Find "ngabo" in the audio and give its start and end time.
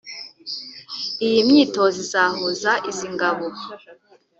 3.15-3.45